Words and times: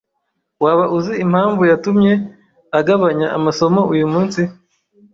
Waba 0.63 0.85
uzi 0.97 1.13
impamvu 1.25 1.61
yatumye 1.71 2.13
agabanya 2.79 3.27
amasomo 3.37 3.81
uyumunsi? 3.93 4.41